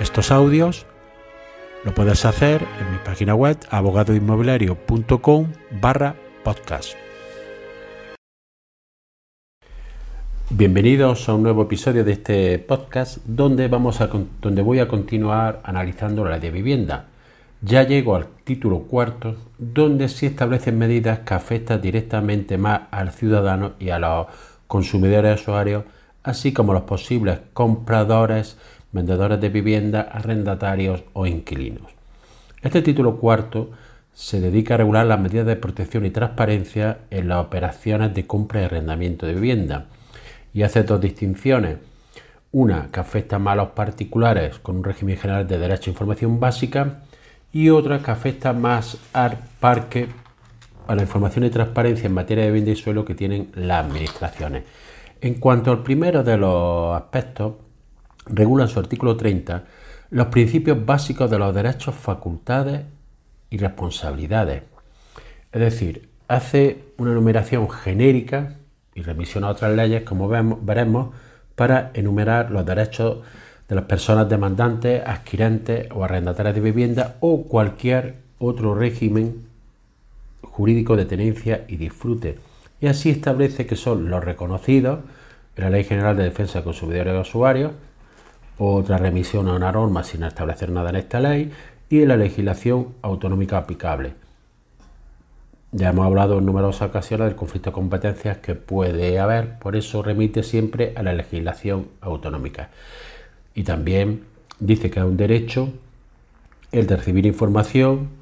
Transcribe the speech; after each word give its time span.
estos 0.00 0.30
audios, 0.30 0.86
lo 1.84 1.92
puedes 1.92 2.24
hacer 2.24 2.62
en 2.80 2.92
mi 2.92 2.98
página 3.04 3.34
web 3.34 3.56
abogadoinmobiliario.com 3.70 5.52
barra 5.80 6.14
podcast. 6.44 6.94
Bienvenidos 10.50 11.28
a 11.28 11.34
un 11.34 11.42
nuevo 11.42 11.62
episodio 11.62 12.04
de 12.04 12.12
este 12.12 12.58
podcast 12.58 13.18
donde, 13.26 13.68
vamos 13.68 14.00
a, 14.00 14.08
donde 14.40 14.62
voy 14.62 14.78
a 14.78 14.88
continuar 14.88 15.60
analizando 15.64 16.24
la 16.24 16.30
ley 16.30 16.40
de 16.40 16.50
vivienda. 16.50 17.08
Ya 17.60 17.82
llego 17.82 18.14
al 18.14 18.28
título 18.44 18.82
cuarto 18.82 19.36
donde 19.58 20.08
se 20.08 20.26
establecen 20.26 20.78
medidas 20.78 21.20
que 21.20 21.34
afectan 21.34 21.80
directamente 21.80 22.56
más 22.56 22.82
al 22.92 23.10
ciudadano 23.10 23.72
y 23.80 23.90
a 23.90 23.98
los 23.98 24.28
consumidores 24.68 25.40
usuarios, 25.40 25.84
así 26.22 26.52
como 26.52 26.72
a 26.72 26.76
los 26.76 26.84
posibles 26.84 27.40
compradores, 27.52 28.56
vendedores 28.92 29.40
de 29.40 29.48
vivienda, 29.48 30.02
arrendatarios 30.02 31.04
o 31.12 31.26
inquilinos. 31.26 31.92
Este 32.62 32.82
título 32.82 33.18
cuarto 33.18 33.70
se 34.12 34.40
dedica 34.40 34.74
a 34.74 34.78
regular 34.78 35.06
las 35.06 35.20
medidas 35.20 35.46
de 35.46 35.56
protección 35.56 36.04
y 36.04 36.10
transparencia 36.10 36.98
en 37.10 37.28
las 37.28 37.44
operaciones 37.44 38.14
de 38.14 38.26
compra 38.26 38.60
y 38.60 38.64
arrendamiento 38.64 39.26
de 39.26 39.34
vivienda 39.34 39.86
y 40.52 40.62
hace 40.62 40.82
dos 40.82 41.00
distinciones. 41.00 41.78
Una 42.50 42.88
que 42.90 42.98
afecta 42.98 43.38
más 43.38 43.52
a 43.52 43.56
los 43.56 43.68
particulares 43.68 44.58
con 44.58 44.78
un 44.78 44.84
régimen 44.84 45.18
general 45.18 45.46
de 45.46 45.58
derecho 45.58 45.90
a 45.90 45.92
información 45.92 46.40
básica 46.40 47.02
y 47.52 47.68
otra 47.68 48.00
que 48.00 48.10
afecta 48.10 48.52
más 48.52 48.98
al 49.12 49.38
parque 49.60 50.08
a 50.88 50.94
la 50.94 51.02
información 51.02 51.44
y 51.44 51.50
transparencia 51.50 52.06
en 52.06 52.14
materia 52.14 52.44
de 52.44 52.50
vivienda 52.50 52.72
y 52.72 52.76
suelo 52.76 53.04
que 53.04 53.14
tienen 53.14 53.52
las 53.54 53.84
administraciones. 53.84 54.64
En 55.20 55.34
cuanto 55.34 55.70
al 55.70 55.82
primero 55.82 56.24
de 56.24 56.38
los 56.38 56.96
aspectos, 56.96 57.54
regula 58.30 58.64
en 58.64 58.70
su 58.70 58.78
artículo 58.78 59.16
30 59.16 59.64
los 60.10 60.28
principios 60.28 60.84
básicos 60.84 61.30
de 61.30 61.38
los 61.38 61.54
derechos, 61.54 61.94
facultades 61.94 62.82
y 63.50 63.58
responsabilidades. 63.58 64.62
Es 65.52 65.60
decir, 65.60 66.08
hace 66.28 66.84
una 66.98 67.12
numeración 67.12 67.68
genérica 67.68 68.56
y 68.94 69.02
remisión 69.02 69.44
a 69.44 69.50
otras 69.50 69.74
leyes, 69.74 70.02
como 70.02 70.28
veremos, 70.28 71.14
para 71.54 71.90
enumerar 71.94 72.50
los 72.50 72.64
derechos 72.64 73.18
de 73.68 73.74
las 73.74 73.84
personas 73.84 74.28
demandantes, 74.28 75.02
adquirentes 75.06 75.88
o 75.94 76.04
arrendatarias 76.04 76.54
de 76.54 76.60
vivienda 76.60 77.16
o 77.20 77.44
cualquier 77.44 78.16
otro 78.38 78.74
régimen 78.74 79.46
jurídico 80.42 80.96
de 80.96 81.04
tenencia 81.04 81.64
y 81.68 81.76
disfrute. 81.76 82.38
Y 82.80 82.86
así 82.86 83.10
establece 83.10 83.66
que 83.66 83.76
son 83.76 84.08
los 84.08 84.24
reconocidos 84.24 85.00
en 85.56 85.64
la 85.64 85.70
Ley 85.70 85.84
General 85.84 86.16
de 86.16 86.24
Defensa 86.24 86.60
de 86.60 86.64
Consumidores 86.64 87.14
y 87.14 87.18
Usuarios, 87.18 87.72
otra 88.58 88.98
remisión 88.98 89.48
a 89.48 89.54
una 89.54 89.72
norma 89.72 90.02
sin 90.04 90.22
establecer 90.22 90.70
nada 90.70 90.90
en 90.90 90.96
esta 90.96 91.20
ley 91.20 91.52
y 91.88 92.02
en 92.02 92.08
la 92.08 92.16
legislación 92.16 92.94
autonómica 93.02 93.58
aplicable. 93.58 94.14
Ya 95.70 95.90
hemos 95.90 96.06
hablado 96.06 96.38
en 96.38 96.46
numerosas 96.46 96.88
ocasiones 96.88 97.26
del 97.26 97.36
conflicto 97.36 97.70
de 97.70 97.74
competencias 97.74 98.38
que 98.38 98.54
puede 98.54 99.18
haber, 99.18 99.58
por 99.58 99.76
eso 99.76 100.02
remite 100.02 100.42
siempre 100.42 100.92
a 100.96 101.02
la 101.02 101.12
legislación 101.12 101.88
autonómica. 102.00 102.70
Y 103.54 103.64
también 103.64 104.24
dice 104.58 104.90
que 104.90 105.00
es 105.00 105.04
un 105.04 105.16
derecho 105.16 105.72
el 106.72 106.86
de 106.86 106.96
recibir 106.96 107.26
información 107.26 108.18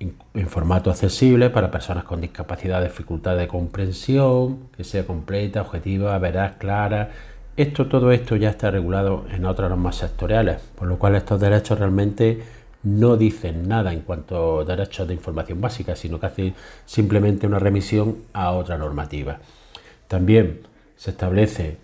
en 0.00 0.48
formato 0.48 0.90
accesible 0.90 1.50
para 1.50 1.70
personas 1.70 2.04
con 2.04 2.20
discapacidad, 2.20 2.82
dificultad 2.82 3.36
de 3.36 3.46
comprensión, 3.46 4.70
que 4.76 4.82
sea 4.82 5.06
completa, 5.06 5.60
objetiva, 5.60 6.18
veraz, 6.18 6.56
clara. 6.56 7.10
Esto, 7.60 7.88
todo 7.88 8.10
esto 8.10 8.36
ya 8.36 8.48
está 8.48 8.70
regulado 8.70 9.26
en 9.30 9.44
otras 9.44 9.68
normas 9.68 9.96
sectoriales, 9.96 10.62
por 10.74 10.88
lo 10.88 10.98
cual 10.98 11.14
estos 11.14 11.38
derechos 11.38 11.78
realmente 11.78 12.42
no 12.84 13.18
dicen 13.18 13.68
nada 13.68 13.92
en 13.92 14.00
cuanto 14.00 14.60
a 14.60 14.64
derechos 14.64 15.06
de 15.06 15.12
información 15.12 15.60
básica, 15.60 15.94
sino 15.94 16.18
que 16.18 16.24
hacen 16.24 16.54
simplemente 16.86 17.46
una 17.46 17.58
remisión 17.58 18.16
a 18.32 18.52
otra 18.52 18.78
normativa. 18.78 19.40
También 20.08 20.60
se 20.96 21.10
establece 21.10 21.76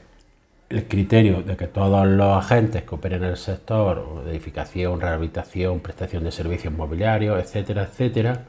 el 0.70 0.88
criterio 0.88 1.42
de 1.42 1.59
que 1.59 1.66
todos 1.66 2.06
los 2.06 2.43
agentes 2.43 2.84
que 2.84 2.94
operen 2.94 3.25
en 3.25 3.28
el 3.32 3.37
sector, 3.37 4.25
de 4.25 4.31
edificación, 4.31 4.98
rehabilitación, 4.98 5.81
prestación 5.81 6.25
de 6.25 6.32
servicios 6.32 6.72
mobiliarios, 6.72 7.38
etcétera, 7.38 7.82
etcétera, 7.82 8.44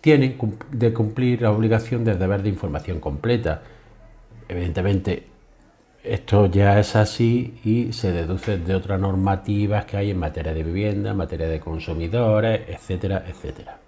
tienen 0.00 0.36
de 0.72 0.92
cumplir 0.92 1.42
la 1.42 1.52
obligación 1.52 2.04
del 2.04 2.18
deber 2.18 2.42
de 2.42 2.48
información 2.48 2.98
completa. 2.98 3.62
Evidentemente, 4.48 5.37
esto 6.08 6.46
ya 6.46 6.78
es 6.80 6.96
así 6.96 7.54
y 7.64 7.92
se 7.92 8.12
deduce 8.12 8.58
de 8.58 8.74
otras 8.74 9.00
normativas 9.00 9.84
que 9.84 9.96
hay 9.96 10.10
en 10.10 10.18
materia 10.18 10.54
de 10.54 10.62
vivienda, 10.62 11.10
en 11.10 11.16
materia 11.16 11.48
de 11.48 11.60
consumidores, 11.60 12.62
etcétera, 12.68 13.24
etcétera. 13.28 13.78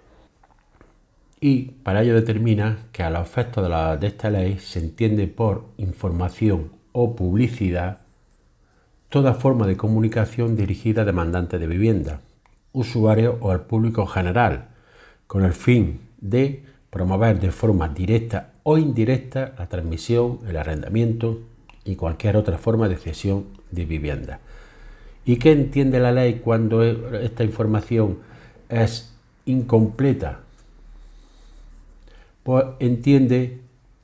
Y 1.39 1.63
para 1.83 2.03
ello 2.03 2.13
determina 2.13 2.77
que 2.91 3.03
a 3.03 3.09
los 3.09 3.27
efectos 3.27 3.67
de, 3.67 3.97
de 3.97 4.07
esta 4.07 4.29
ley 4.29 4.59
se 4.59 4.79
entiende 4.79 5.27
por 5.27 5.65
información 5.77 6.71
o 6.91 7.15
publicidad 7.15 7.99
toda 9.09 9.33
forma 9.33 9.67
de 9.67 9.75
comunicación 9.75 10.55
dirigida 10.55 11.01
a 11.01 11.05
demandantes 11.05 11.59
de 11.59 11.67
vivienda, 11.67 12.21
usuarios 12.71 13.35
o 13.41 13.51
al 13.51 13.61
público 13.61 14.05
general, 14.05 14.69
con 15.27 15.43
el 15.43 15.53
fin 15.53 15.99
de 16.19 16.63
promover 16.89 17.39
de 17.39 17.51
forma 17.51 17.89
directa 17.89 18.51
o 18.63 18.77
indirecta 18.77 19.53
la 19.57 19.67
transmisión, 19.67 20.39
el 20.47 20.57
arrendamiento 20.57 21.39
y 21.85 21.95
cualquier 21.95 22.37
otra 22.37 22.57
forma 22.57 22.87
de 22.87 22.97
cesión 22.97 23.45
de 23.71 23.85
vivienda. 23.85 24.39
¿Y 25.25 25.37
qué 25.37 25.51
entiende 25.51 25.99
la 25.99 26.11
ley 26.11 26.41
cuando 26.43 26.83
esta 26.83 27.43
información 27.43 28.19
es 28.69 29.13
incompleta? 29.45 30.39
Pues 32.43 32.65
entiende 32.79 33.59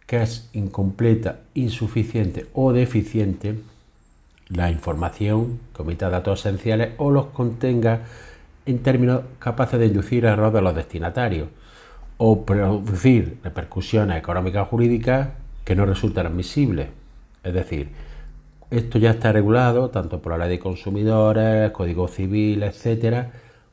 que 0.05 0.21
es 0.21 0.49
incompleta, 0.53 1.41
insuficiente 1.53 2.47
o 2.53 2.71
deficiente 2.71 3.55
la 4.49 4.71
información 4.71 5.59
que 5.75 5.81
omita 5.81 6.09
datos 6.09 6.39
esenciales 6.39 6.93
o 6.97 7.11
los 7.11 7.27
contenga 7.27 8.01
en 8.65 8.79
términos 8.79 9.23
capaces 9.39 9.79
de 9.79 9.87
inducir 9.87 10.25
error 10.25 10.53
de 10.53 10.61
los 10.61 10.75
destinatarios 10.75 11.49
o 12.17 12.45
producir 12.45 13.37
repercusiones 13.43 14.17
económicas 14.17 14.63
o 14.63 14.69
jurídicas 14.69 15.29
que 15.65 15.75
no 15.75 15.85
resultan 15.85 16.27
admisibles. 16.27 16.87
Es 17.47 17.53
decir, 17.53 17.89
esto 18.69 18.99
ya 18.99 19.11
está 19.11 19.31
regulado 19.31 19.89
tanto 19.89 20.21
por 20.21 20.33
la 20.33 20.39
ley 20.39 20.57
de 20.57 20.59
consumidores, 20.59 21.71
código 21.71 22.07
civil, 22.07 22.63
etcétera, 22.63 23.31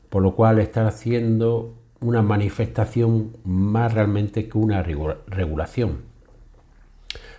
por 0.09 0.23
lo 0.23 0.35
cual 0.35 0.59
está 0.59 0.87
haciendo 0.87 1.75
una 1.99 2.21
manifestación 2.21 3.35
más 3.43 3.93
realmente 3.93 4.47
que 4.47 4.57
una 4.57 4.83
regulación. 4.83 6.03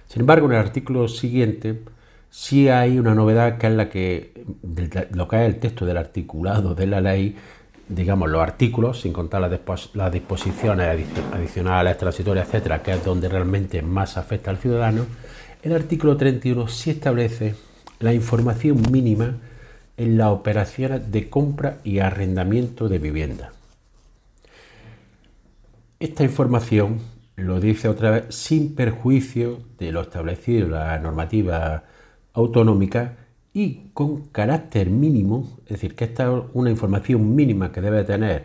Sin 0.07 0.21
embargo, 0.21 0.47
en 0.47 0.53
el 0.53 0.59
artículo 0.59 1.09
siguiente 1.09 1.83
sí 2.31 2.69
hay 2.69 2.99
una 2.99 3.15
novedad 3.15 3.59
que 3.59 3.67
es 3.67 3.73
la 3.73 3.89
que, 3.89 4.45
lo 5.13 5.29
que 5.29 5.37
es 5.37 5.43
el 5.43 5.59
texto 5.59 5.87
del 5.87 5.97
articulado 5.97 6.75
de 6.75 6.87
la 6.87 7.01
ley, 7.01 7.37
digamos, 7.89 8.29
los 8.29 8.43
artículos, 8.43 9.01
sin 9.01 9.13
contar 9.13 9.41
las, 9.41 10.13
disposiciones 10.13 11.07
adicionales, 11.33 11.97
transitorias, 11.97 12.47
etcétera, 12.47 12.83
que 12.83 12.93
es 12.93 13.05
donde 13.05 13.29
realmente 13.29 13.81
más 13.83 14.17
afecta 14.17 14.51
al 14.51 14.59
ciudadano, 14.59 15.07
el 15.67 15.75
artículo 15.75 16.17
31 16.17 16.69
sí 16.69 16.91
establece 16.91 17.57
la 17.99 18.15
información 18.15 18.81
mínima 18.93 19.39
en 19.97 20.17
las 20.17 20.29
operaciones 20.29 21.11
de 21.11 21.29
compra 21.29 21.79
y 21.83 21.99
arrendamiento 21.99 22.89
de 22.89 23.01
vivienda. 23.01 23.53
Esta 25.99 26.23
información 26.23 27.01
lo 27.35 27.59
dice 27.59 27.89
otra 27.89 28.11
vez, 28.11 28.25
sin 28.33 28.77
perjuicio 28.77 29.59
de 29.81 29.91
lo 29.91 30.03
establecido 30.03 30.67
en 30.67 30.73
la 30.73 30.99
normativa 31.01 31.83
autonómica 32.33 33.17
y 33.53 33.89
con 33.93 34.29
carácter 34.29 34.89
mínimo, 34.89 35.59
es 35.65 35.71
decir, 35.71 35.97
que 35.97 36.05
esta 36.05 36.33
es 36.33 36.45
una 36.53 36.71
información 36.71 37.35
mínima 37.35 37.73
que 37.73 37.81
debe 37.81 38.05
tener 38.05 38.45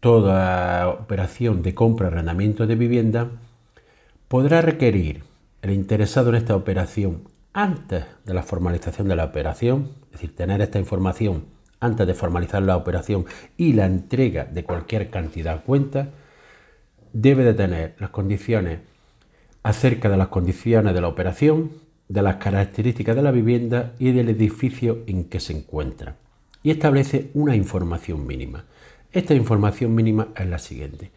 toda 0.00 0.88
operación 0.88 1.62
de 1.62 1.76
compra 1.76 2.08
o 2.08 2.10
arrendamiento 2.10 2.66
de 2.66 2.74
vivienda, 2.74 3.30
podrá 4.26 4.62
requerir 4.62 5.30
el 5.62 5.70
interesado 5.70 6.30
en 6.30 6.34
esta 6.34 6.56
operación 6.56 7.28
antes 7.52 8.04
de 8.24 8.34
la 8.34 8.42
formalización 8.42 9.08
de 9.08 9.16
la 9.16 9.24
operación, 9.24 9.92
es 10.06 10.12
decir, 10.12 10.34
tener 10.34 10.60
esta 10.60 10.80
información 10.80 11.44
antes 11.78 12.06
de 12.06 12.14
formalizar 12.14 12.62
la 12.62 12.76
operación 12.76 13.26
y 13.56 13.72
la 13.72 13.86
entrega 13.86 14.44
de 14.44 14.64
cualquier 14.64 15.08
cantidad 15.08 15.54
a 15.54 15.62
cuenta, 15.62 16.10
debe 17.12 17.44
de 17.44 17.54
tener 17.54 17.94
las 17.98 18.10
condiciones 18.10 18.80
acerca 19.62 20.08
de 20.08 20.16
las 20.16 20.28
condiciones 20.28 20.94
de 20.94 21.00
la 21.00 21.08
operación, 21.08 21.72
de 22.08 22.22
las 22.22 22.36
características 22.36 23.14
de 23.14 23.22
la 23.22 23.30
vivienda 23.30 23.94
y 23.98 24.10
del 24.12 24.28
edificio 24.28 25.04
en 25.06 25.24
que 25.24 25.40
se 25.40 25.52
encuentra. 25.52 26.16
Y 26.64 26.70
establece 26.70 27.30
una 27.34 27.54
información 27.54 28.26
mínima. 28.26 28.64
Esta 29.12 29.34
información 29.34 29.94
mínima 29.94 30.28
es 30.36 30.46
la 30.46 30.58
siguiente. 30.58 31.10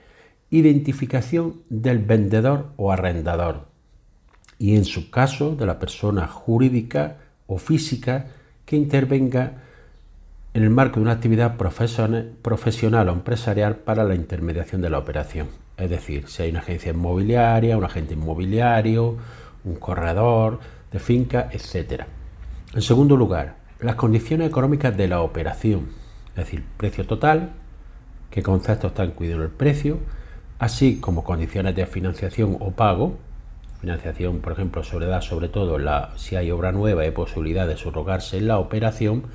Identificación 0.49 1.61
del 1.69 1.99
vendedor 1.99 2.73
o 2.77 2.91
arrendador. 2.91 3.74
Y 4.57 4.75
en 4.75 4.85
su 4.85 5.09
caso 5.09 5.55
de 5.55 5.65
la 5.65 5.79
persona 5.79 6.27
jurídica 6.27 7.17
o 7.47 7.57
física 7.57 8.27
que 8.65 8.75
intervenga 8.75 9.61
en 10.53 10.63
el 10.63 10.69
marco 10.69 10.95
de 10.95 11.01
una 11.01 11.11
actividad 11.11 11.57
profesional 11.57 13.09
o 13.09 13.11
empresarial 13.11 13.75
para 13.75 14.05
la 14.05 14.15
intermediación 14.15 14.81
de 14.81 14.89
la 14.89 14.99
operación. 14.99 15.47
Es 15.77 15.89
decir, 15.89 16.29
si 16.29 16.43
hay 16.43 16.51
una 16.51 16.59
agencia 16.59 16.91
inmobiliaria, 16.91 17.77
un 17.77 17.83
agente 17.83 18.13
inmobiliario, 18.13 19.17
un 19.65 19.75
corredor 19.75 20.59
de 20.91 20.99
finca, 20.99 21.49
etc. 21.51 22.03
En 22.73 22.81
segundo 22.81 23.17
lugar, 23.17 23.57
las 23.81 23.95
condiciones 23.95 24.47
económicas 24.47 24.95
de 24.95 25.09
la 25.09 25.21
operación, 25.21 25.89
es 26.29 26.35
decir, 26.35 26.63
precio 26.77 27.05
total, 27.05 27.51
qué 28.29 28.41
conceptos 28.41 28.91
están 28.91 29.07
incluidos 29.07 29.41
el 29.41 29.49
precio, 29.49 29.99
así 30.59 31.01
como 31.01 31.25
condiciones 31.25 31.75
de 31.75 31.85
financiación 31.85 32.55
o 32.61 32.71
pago, 32.71 33.17
financiación, 33.85 34.39
por 34.39 34.53
ejemplo, 34.53 34.83
sobre 34.83 35.05
da 35.05 35.21
sobre 35.21 35.47
todo 35.47 35.77
si 36.17 36.35
hay 36.35 36.49
obra 36.49 36.71
nueva 36.71 37.05
y 37.05 37.11
posibilidad 37.11 37.67
de 37.67 37.77
subrogarse 37.77 38.37
en 38.37 38.47
la 38.47 38.57
operación, 38.57 39.25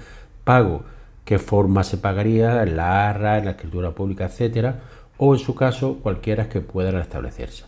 pago 0.43 0.83
qué 1.25 1.39
forma 1.39 1.85
se 1.85 1.99
pagaría, 1.99 2.65
en 2.65 2.77
la 2.77 3.09
arra, 3.09 3.39
en 3.39 3.45
la 3.45 3.53
escritura 3.53 3.93
pública, 3.93 4.25
etcétera, 4.25 4.81
o 5.19 5.35
en 5.35 5.39
su 5.39 5.55
caso 5.55 5.99
cualquiera 6.03 6.49
que 6.49 6.61
puedan 6.61 6.97
establecerse. 6.97 7.65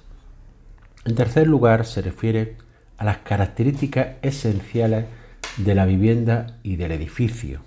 En 1.05 1.14
tercer 1.14 1.46
lugar, 1.46 1.87
se 1.87 2.02
refiere 2.02 2.56
a 2.99 3.05
las 3.05 3.19
características 3.19 4.17
esenciales 4.23 5.05
de 5.58 5.75
la 5.76 5.87
vivienda 5.87 6.58
y 6.64 6.75
del 6.75 6.90
edificio, 6.90 7.61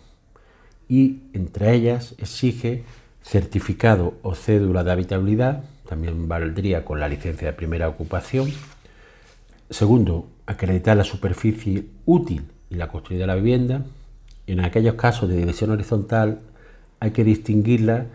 y 0.90 1.22
entre 1.32 1.74
ellas 1.74 2.16
exige 2.18 2.84
certificado 3.24 4.16
o 4.24 4.36
cédula 4.36 4.84
de 4.84 4.92
habitabilidad, 4.92 5.64
también 5.88 6.28
valdría 6.28 6.84
con 6.84 7.00
la 7.00 7.08
licencia 7.08 7.48
de 7.48 7.54
primera 7.54 7.88
ocupación. 7.88 8.52
Segundo, 9.76 10.28
acreditar 10.46 10.96
la 10.96 11.04
superficie 11.04 11.84
útil 12.06 12.46
y 12.70 12.76
la 12.76 12.88
construida 12.88 13.24
de 13.24 13.28
la 13.28 13.36
vivienda. 13.36 13.84
En 14.48 14.62
aquellos 14.62 14.94
casos 14.94 15.28
de 15.28 15.36
división 15.36 15.70
horizontal 15.70 16.40
hay 17.02 17.12
que 17.12 17.26
distinguirla 17.26 18.06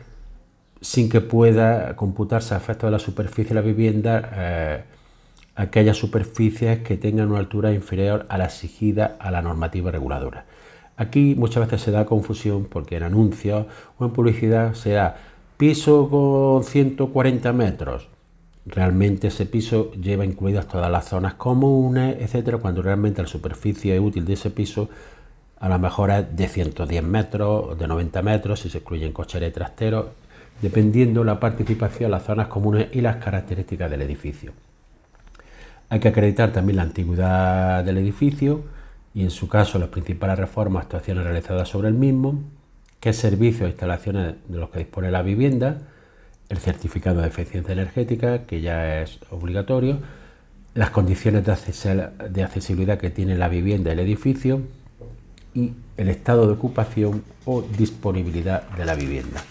sin 0.81 1.11
que 1.11 1.21
pueda 1.21 1.97
computarse 1.97 2.55
a 2.55 2.57
efectos 2.57 2.87
de 2.87 2.93
la 2.93 2.99
superficie 2.99 3.51
de 3.51 3.55
la 3.57 3.61
vivienda 3.61 4.31
eh, 4.33 4.85
aquellas 5.55 5.99
superficies 5.99 6.79
que 6.79 6.97
tengan 6.97 7.29
una 7.29 7.41
altura 7.41 7.75
inferior 7.75 8.25
a 8.31 8.39
la 8.39 8.47
exigida 8.47 9.19
a 9.19 9.31
la 9.31 9.43
normativa 9.43 9.91
reguladora. 9.91 10.47
Aquí 10.97 11.35
muchas 11.35 11.67
veces 11.67 11.83
se 11.83 11.91
da 11.91 12.07
confusión 12.07 12.69
porque 12.71 12.97
en 12.97 13.03
anuncios 13.03 13.67
o 13.99 14.07
en 14.07 14.13
publicidad 14.13 14.73
se 14.73 14.93
da 14.93 15.15
piso 15.59 16.09
con 16.09 16.65
140 16.65 17.53
metros. 17.53 18.09
Realmente 18.71 19.29
ese 19.29 19.47
piso 19.47 19.91
lleva 19.93 20.25
incluidas 20.25 20.69
todas 20.69 20.91
las 20.91 21.07
zonas 21.07 21.35
comunes, 21.35 22.17
etcétera, 22.21 22.59
cuando 22.59 22.83
realmente 22.83 23.21
la 23.21 23.27
superficie 23.27 23.99
útil 23.99 24.25
de 24.25 24.35
ese 24.35 24.51
piso 24.51 24.89
a 25.59 25.69
lo 25.69 25.79
mejor 25.79 26.11
es 26.11 26.37
de 26.37 26.49
110 26.49 27.03
metros, 27.03 27.79
de 27.79 27.87
90 27.87 28.23
metros, 28.23 28.61
si 28.61 28.71
se 28.71 28.79
excluyen 28.79 29.13
cocheras 29.13 29.51
y 29.51 29.53
trasteros, 29.53 30.07
dependiendo 30.63 31.23
la 31.23 31.39
participación, 31.39 32.11
las 32.11 32.25
zonas 32.25 32.49
comunes 32.49 32.89
y 32.93 33.03
las 33.03 33.17
características 33.17 33.91
del 33.91 34.03
edificio. 34.03 34.53
Hay 35.91 36.01
que 36.01 36.09
acreditar 36.09 36.53
también 36.53 36.77
la 36.77 36.85
antigüedad 36.85 37.85
del 37.85 37.99
edificio 37.99 38.63
y 39.13 39.23
en 39.23 39.31
su 39.31 39.49
caso 39.49 39.79
las 39.79 39.91
principales 39.91 40.39
reformas, 40.39 40.85
actuaciones 40.85 41.25
realizadas 41.25 41.69
sobre 41.69 41.89
el 41.89 41.95
mismo, 41.95 42.41
qué 43.01 43.13
servicios 43.13 43.67
e 43.67 43.71
instalaciones 43.71 44.37
de 44.49 44.59
los 44.59 44.71
que 44.71 44.79
dispone 44.79 45.11
la 45.11 45.23
vivienda, 45.23 45.79
el 46.51 46.59
certificado 46.59 47.23
de 47.23 47.29
eficiencia 47.29 47.73
energética, 47.73 48.45
que 48.45 48.61
ya 48.61 49.01
es 49.01 49.19
obligatorio, 49.31 50.01
las 50.75 50.91
condiciones 50.91 51.45
de 51.45 52.43
accesibilidad 52.43 52.99
que 52.99 53.11
tiene 53.11 53.37
la 53.37 53.49
vivienda 53.49 53.91
y 53.91 53.93
el 53.95 54.01
edificio, 54.01 54.61
y 55.55 55.73
el 55.97 56.09
estado 56.09 56.47
de 56.47 56.53
ocupación 56.53 57.25
o 57.45 57.63
disponibilidad 57.63 58.69
de 58.71 58.85
la 58.85 58.95
vivienda. 58.95 59.43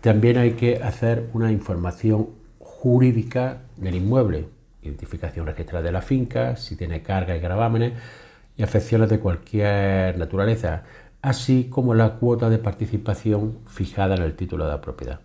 También 0.00 0.38
hay 0.38 0.52
que 0.52 0.76
hacer 0.76 1.28
una 1.32 1.50
información 1.50 2.28
jurídica 2.58 3.58
del 3.76 3.96
inmueble, 3.96 4.46
identificación 4.82 5.46
registrada 5.46 5.84
de 5.84 5.92
la 5.92 6.02
finca, 6.02 6.56
si 6.56 6.76
tiene 6.76 7.02
carga 7.02 7.36
y 7.36 7.40
gravámenes 7.40 7.92
y 8.56 8.62
afecciones 8.62 9.08
de 9.10 9.18
cualquier 9.20 10.18
naturaleza, 10.18 10.82
así 11.22 11.68
como 11.70 11.94
la 11.94 12.14
cuota 12.14 12.50
de 12.50 12.58
participación 12.58 13.58
fijada 13.66 14.16
en 14.16 14.22
el 14.22 14.34
título 14.34 14.64
de 14.64 14.70
la 14.70 14.80
propiedad. 14.80 15.20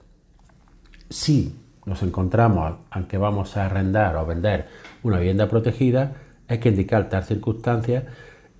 Si 1.09 1.56
nos 1.86 2.04
encontramos, 2.04 2.75
aunque 2.92 3.18
vamos 3.18 3.56
a 3.56 3.65
arrendar 3.65 4.18
o 4.18 4.25
vender 4.25 4.68
una 5.04 5.19
vivienda 5.19 5.48
protegida, 5.48 6.13
hay 6.48 6.59
que 6.59 6.69
indicar 6.69 7.09
tal 7.09 7.24
circunstancia 7.24 8.07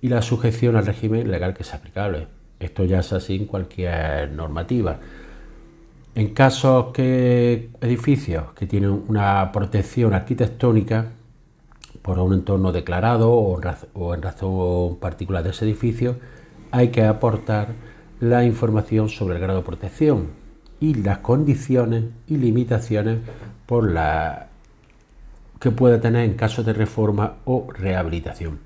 y 0.00 0.08
la 0.08 0.22
sujeción 0.22 0.76
al 0.76 0.86
régimen 0.86 1.30
legal 1.30 1.54
que 1.54 1.62
es 1.62 1.74
aplicable. 1.74 2.26
Esto 2.58 2.84
ya 2.84 3.00
es 3.00 3.12
así 3.12 3.36
en 3.36 3.46
cualquier 3.46 4.32
normativa. 4.32 4.98
En 6.14 6.34
casos 6.34 6.92
que 6.92 7.70
edificios 7.80 8.52
que 8.54 8.66
tienen 8.66 9.04
una 9.08 9.52
protección 9.52 10.14
arquitectónica 10.14 11.12
por 12.02 12.18
un 12.18 12.32
entorno 12.32 12.72
declarado 12.72 13.30
o 13.30 14.14
en 14.14 14.22
razón 14.22 14.96
particular 14.98 15.44
de 15.44 15.50
ese 15.50 15.66
edificio, 15.66 16.16
hay 16.70 16.88
que 16.88 17.04
aportar 17.04 17.74
la 18.20 18.44
información 18.44 19.08
sobre 19.08 19.36
el 19.36 19.40
grado 19.42 19.60
de 19.60 19.66
protección 19.66 20.37
y 20.80 20.94
las 20.94 21.18
condiciones 21.18 22.04
y 22.26 22.36
limitaciones 22.36 23.20
que 25.60 25.70
puede 25.70 25.98
tener 25.98 26.24
en 26.24 26.34
caso 26.34 26.62
de 26.62 26.72
reforma 26.72 27.34
o 27.44 27.68
rehabilitación. 27.72 28.60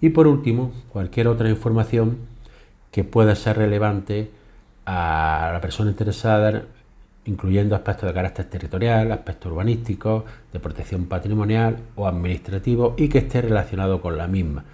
Y 0.00 0.10
por 0.10 0.26
último, 0.26 0.72
cualquier 0.90 1.28
otra 1.28 1.48
información 1.48 2.18
que 2.90 3.04
pueda 3.04 3.34
ser 3.34 3.58
relevante 3.58 4.30
a 4.86 5.50
la 5.52 5.60
persona 5.60 5.90
interesada, 5.90 6.64
incluyendo 7.24 7.74
aspectos 7.76 8.08
de 8.08 8.14
carácter 8.14 8.46
territorial, 8.46 9.12
aspectos 9.12 9.52
urbanísticos, 9.52 10.24
de 10.52 10.60
protección 10.60 11.06
patrimonial 11.06 11.78
o 11.96 12.06
administrativo 12.06 12.94
y 12.96 13.08
que 13.08 13.18
esté 13.18 13.42
relacionado 13.42 14.00
con 14.00 14.16
la 14.16 14.26
misma, 14.26 14.64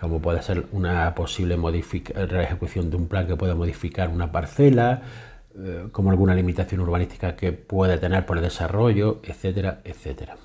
como 0.00 0.20
puede 0.20 0.42
ser 0.42 0.66
una 0.72 1.14
posible 1.14 1.56
ejecución 2.42 2.90
de 2.90 2.96
un 2.96 3.08
plan 3.08 3.26
que 3.26 3.36
pueda 3.36 3.54
modificar 3.54 4.08
una 4.08 4.32
parcela, 4.32 5.02
eh, 5.58 5.88
como 5.92 6.10
alguna 6.10 6.34
limitación 6.34 6.80
urbanística 6.80 7.34
que 7.34 7.52
puede 7.52 7.98
tener 7.98 8.26
por 8.26 8.36
el 8.36 8.42
desarrollo, 8.42 9.20
etcétera, 9.22 9.80
etcétera. 9.84 10.36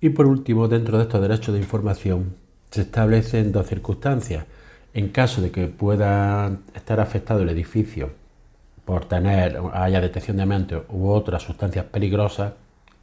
Y 0.00 0.10
por 0.10 0.26
último, 0.26 0.68
dentro 0.68 0.98
de 0.98 1.04
estos 1.04 1.20
derechos 1.20 1.54
de 1.54 1.60
información, 1.60 2.36
se 2.70 2.82
establecen 2.82 3.52
dos 3.52 3.66
circunstancias. 3.66 4.46
En 4.94 5.08
caso 5.08 5.40
de 5.40 5.50
que 5.50 5.68
pueda 5.68 6.58
estar 6.74 7.00
afectado 7.00 7.42
el 7.42 7.48
edificio 7.48 8.10
por 8.84 9.04
tener, 9.06 9.58
haya 9.72 10.00
detección 10.00 10.36
de 10.36 10.42
amianto 10.42 10.84
u 10.88 11.08
otras 11.08 11.42
sustancias 11.42 11.86
peligrosas, 11.86 12.52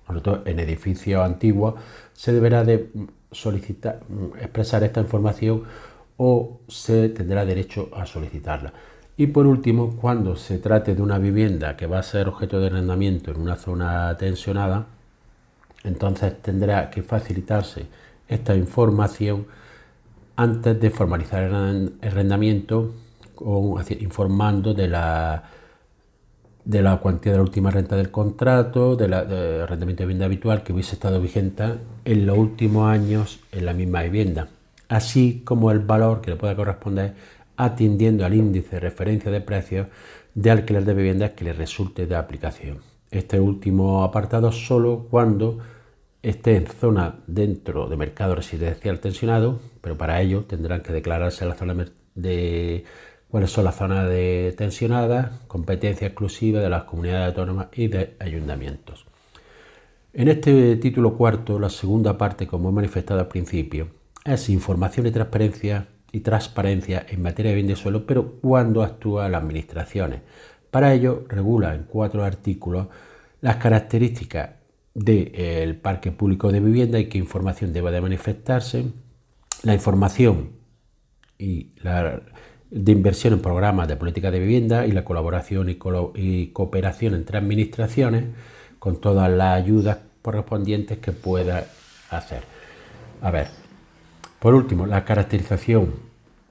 sobre 0.06 0.22
todo 0.22 0.42
en 0.46 0.60
edificios 0.60 1.24
antiguos, 1.24 1.76
se 2.14 2.34
deberá 2.34 2.64
de 2.64 2.90
solicitar, 3.32 4.02
expresar 4.40 4.84
esta 4.84 5.02
información 5.02 5.64
o 6.18 6.60
se 6.68 7.10
tendrá 7.10 7.46
derecho 7.46 7.90
a 7.96 8.06
solicitarla. 8.06 8.74
Y 9.20 9.28
por 9.28 9.48
último, 9.48 9.98
cuando 9.98 10.38
se 10.38 10.60
trate 10.60 10.96
de 10.96 11.02
una 11.02 11.18
vivienda 11.20 11.76
que 11.76 11.88
va 11.88 12.00
a 12.00 12.04
ser 12.04 12.30
objeto 12.30 12.62
de 12.62 12.68
arrendamiento 12.68 13.32
en 13.32 13.42
una 13.42 13.58
zona 13.58 14.16
tensionada, 14.18 14.86
entonces 15.84 16.42
tendrá 16.42 16.90
que 16.90 17.04
facilitarse 17.04 17.88
esta 18.30 18.56
información 18.56 19.46
antes 20.38 20.80
de 20.80 20.90
formalizar 20.90 21.44
el 21.44 21.96
arrendamiento 22.02 22.94
informando 24.00 24.74
de 24.74 24.88
la, 24.88 25.44
de 26.64 26.82
la 26.82 26.96
cuantía 27.02 27.34
de 27.34 27.40
la 27.40 27.44
última 27.44 27.72
renta 27.72 27.98
del 27.98 28.12
contrato, 28.12 28.96
del 28.96 29.12
de 29.12 29.64
arrendamiento 29.64 30.04
de 30.04 30.08
vivienda 30.08 30.28
habitual 30.28 30.64
que 30.64 30.72
hubiese 30.72 30.96
estado 30.96 31.20
vigente 31.20 31.66
en 32.06 32.26
los 32.26 32.38
últimos 32.38 32.90
años 32.90 33.42
en 33.52 33.66
la 33.66 33.74
misma 33.74 34.02
vivienda, 34.02 34.48
así 34.88 35.42
como 35.44 35.72
el 35.72 35.80
valor 35.80 36.22
que 36.22 36.32
le 36.32 36.38
pueda 36.38 36.56
corresponder 36.56 37.39
atendiendo 37.60 38.26
al 38.26 38.34
índice 38.34 38.78
de 38.78 38.80
referencia 38.80 39.30
de 39.30 39.42
precios 39.42 39.88
de 40.34 40.50
alquiler 40.50 40.86
de 40.86 40.94
viviendas 40.94 41.32
que 41.32 41.44
le 41.44 41.52
resulte 41.52 42.08
de 42.08 42.16
aplicación. 42.16 42.78
Este 43.12 43.38
último 43.42 44.06
apartado 44.06 44.54
solo 44.54 45.08
cuando 45.12 45.60
esté 46.24 46.56
en 46.56 46.68
zona 46.68 47.20
dentro 47.28 47.90
de 47.90 47.98
mercado 47.98 48.34
residencial 48.34 49.02
tensionado, 49.02 49.60
pero 49.82 49.98
para 49.98 50.22
ello 50.22 50.46
tendrán 50.46 50.82
que 50.82 50.94
declararse 50.94 51.46
la 51.46 51.56
zona 51.56 51.86
de 52.16 52.86
cuáles 53.30 53.52
son 53.52 53.66
las 53.66 53.76
zonas 53.76 54.08
de 54.08 54.56
tensionadas, 54.58 55.32
competencia 55.48 56.08
exclusiva 56.08 56.62
de 56.62 56.70
las 56.70 56.84
comunidades 56.84 57.28
autónomas 57.28 57.68
y 57.74 57.90
de 57.90 58.16
ayuntamientos. 58.20 59.06
En 60.14 60.30
este 60.30 60.78
título 60.78 61.18
cuarto, 61.18 61.60
la 61.60 61.70
segunda 61.70 62.18
parte, 62.18 62.48
como 62.48 62.70
he 62.70 62.72
manifestado 62.72 63.20
al 63.20 63.28
principio, 63.28 63.90
es 64.24 64.48
información 64.50 65.08
y 65.08 65.12
transparencia 65.12 65.88
y 66.12 66.22
transparencia 66.22 67.06
en 67.08 67.22
materia 67.22 67.52
de 67.52 67.56
bien 67.56 67.68
de 67.68 67.76
suelo, 67.76 68.06
pero 68.06 68.40
cuando 68.42 68.84
actúan 68.84 69.32
las 69.32 69.44
administraciones. 69.44 70.22
Para 70.72 70.94
ello, 70.94 71.26
regula 71.28 71.74
en 71.76 71.84
cuatro 71.84 72.24
artículos 72.24 72.88
las 73.42 73.58
características 73.58 74.52
del 74.94 75.78
parque 75.78 76.12
público 76.12 76.52
de 76.52 76.60
vivienda 76.60 77.00
y 77.00 77.08
qué 77.08 77.18
información 77.18 77.74
debe 77.74 77.92
de 77.92 78.02
manifestarse, 78.02 78.86
la 79.64 79.74
información 79.74 80.52
y 81.38 81.72
la, 81.82 82.22
de 82.70 82.92
inversión 82.92 83.34
en 83.34 83.42
programas 83.42 83.88
de 83.88 83.96
política 83.96 84.30
de 84.32 84.40
vivienda 84.40 84.86
y 84.86 84.92
la 84.92 85.04
colaboración 85.04 85.70
y, 85.70 86.48
cooperación 86.48 87.16
entre 87.16 87.38
administraciones 87.38 88.26
con 88.78 89.02
todas 89.02 89.30
las 89.30 89.62
ayudas 89.62 90.00
correspondientes 90.22 91.00
que 91.00 91.12
pueda 91.12 91.66
hacer. 92.10 92.44
A 93.22 93.32
ver, 93.32 93.48
por 94.40 94.54
último, 94.54 94.86
la 94.86 95.06
caracterización 95.06 95.94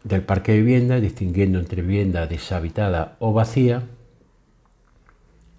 del 0.05 0.23
parque 0.23 0.53
de 0.53 0.59
vivienda, 0.59 1.01
distinguiendo 1.01 1.59
entre 1.59 1.83
vivienda 1.83 2.27
deshabitada 2.27 3.17
o 3.19 3.33
vacía, 3.33 3.83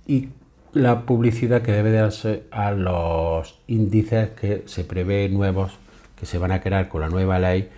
y 0.08 0.30
la 0.74 1.06
publicidad 1.06 1.62
que 1.62 1.72
debe 1.72 1.92
darse 1.92 2.44
a 2.52 2.72
los 2.72 3.60
índices 3.68 4.30
que 4.30 4.64
se 4.66 4.84
prevé 4.84 5.30
nuevos 5.30 5.74
que 6.16 6.26
se 6.26 6.38
van 6.38 6.52
a 6.52 6.62
crear 6.62 6.90
con 6.90 7.02
la 7.02 7.10
nueva 7.10 7.40
ley 7.40 7.70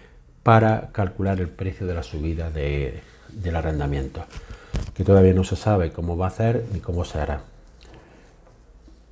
para 0.43 0.89
calcular 0.91 1.39
el 1.39 1.47
precio 1.47 1.85
de 1.85 1.93
la 1.93 2.03
subida 2.03 2.49
del 2.49 3.55
arrendamiento, 3.55 4.25
que 4.95 5.03
todavía 5.03 5.33
no 5.33 5.43
se 5.43 5.55
sabe 5.55 5.91
cómo 5.91 6.17
va 6.17 6.25
a 6.25 6.29
hacer 6.29 6.65
ni 6.73 6.79
cómo 6.79 7.05
se 7.05 7.19
hará. 7.19 7.43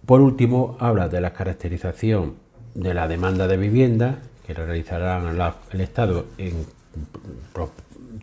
Por 0.06 0.22
último, 0.22 0.76
habla 0.80 1.08
de 1.08 1.22
la 1.22 1.34
caracterización 1.34 2.36
de 2.74 2.94
la 2.94 3.08
demanda 3.08 3.48
de 3.48 3.58
vivienda 3.58 4.20
que 4.50 4.56
realizarán 4.56 5.40
el 5.72 5.82
Estado 5.82 6.26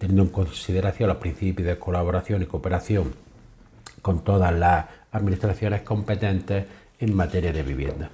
teniendo 0.01 0.23
en 0.23 0.29
consideración 0.29 1.09
los 1.09 1.19
principios 1.19 1.69
de 1.69 1.79
colaboración 1.79 2.43
y 2.43 2.47
cooperación 2.47 3.15
con 4.03 4.25
todas 4.25 4.53
las 4.53 4.87
administraciones 5.13 5.83
competentes 5.83 6.65
en 6.99 7.15
materia 7.15 7.53
de 7.53 7.63
vivienda. 7.63 8.11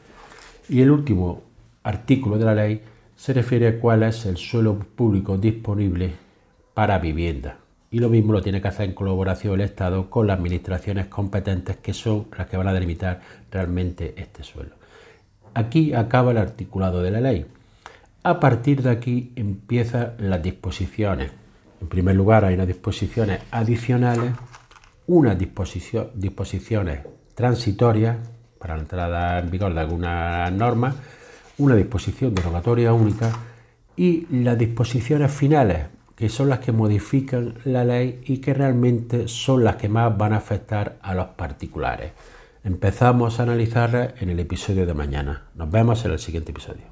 Y 0.69 0.83
el 0.83 0.91
último 0.91 1.43
artículo 1.85 2.37
de 2.37 2.45
la 2.45 2.55
ley 2.55 2.83
se 3.17 3.33
refiere 3.33 3.69
a 3.69 3.81
cuál 3.81 4.03
es 4.03 4.27
el 4.27 4.37
suelo 4.37 4.79
público 4.79 5.39
disponible 5.39 6.13
para 6.75 6.99
vivienda. 6.99 7.57
Y 7.91 8.01
lo 8.01 8.11
mismo 8.11 8.35
lo 8.35 8.43
tiene 8.43 8.61
que 8.61 8.69
hacer 8.69 8.91
en 8.91 8.95
colaboración 8.95 9.55
el 9.55 9.63
Estado 9.63 10.11
con 10.11 10.27
las 10.27 10.37
administraciones 10.37 11.07
competentes 11.07 11.79
que 11.79 11.95
son 11.95 12.27
las 12.37 12.47
que 12.47 12.59
van 12.59 12.69
a 12.69 12.75
delimitar 12.75 13.23
realmente 13.51 14.13
este 14.19 14.43
suelo. 14.43 14.75
Aquí 15.55 15.95
acaba 15.95 16.33
el 16.33 16.37
articulado 16.37 17.01
de 17.01 17.11
la 17.11 17.23
ley. 17.23 17.47
A 18.25 18.39
partir 18.39 18.83
de 18.83 18.91
aquí 18.91 19.33
empiezan 19.37 20.15
las 20.19 20.43
disposiciones. 20.43 21.33
En 21.81 21.89
primer 21.89 22.15
lugar 22.15 22.45
hay 22.45 22.55
unas 22.55 22.69
disposiciones 22.69 23.41
adicionales 23.51 24.33
unas 25.07 25.39
disposiciones 25.39 27.01
transitorias 27.35 28.17
para 28.59 28.77
la 28.77 28.83
entrada 28.83 29.39
en 29.39 29.51
vigor 29.51 29.75
de 29.75 29.81
algunas 29.81 30.53
normas, 30.53 30.95
una 31.59 31.75
disposición 31.75 32.35
derogatoria 32.35 32.93
única 32.93 33.31
y 33.97 34.27
las 34.31 34.57
disposiciones 34.57 35.31
finales, 35.33 35.87
que 36.15 36.29
son 36.29 36.49
las 36.49 36.61
que 36.61 36.73
modifican 36.73 37.55
la 37.65 37.85
ley 37.85 38.21
y 38.27 38.39
que 38.39 38.55
realmente 38.55 39.29
son 39.29 39.65
las 39.65 39.77
que 39.77 39.89
más 39.89 40.17
van 40.17 40.33
a 40.33 40.37
afectar 40.37 40.99
a 41.03 41.15
los 41.15 41.29
particulares. 41.29 42.13
Empezamos 42.65 43.41
a 43.41 43.43
analizarlas 43.43 44.15
en 44.21 44.31
el 44.31 44.39
episodio 44.39 44.87
de 44.87 44.95
mañana. 44.95 45.47
Nos 45.57 45.71
vemos 45.71 46.05
en 46.05 46.13
el 46.13 46.21
siguiente 46.21 46.53
episodio. 46.53 46.92